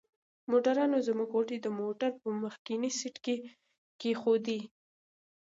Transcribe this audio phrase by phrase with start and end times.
[0.49, 3.35] موټروان زموږ غوټې د موټر په مخکني سیټ کې
[3.99, 4.59] کښېښودې.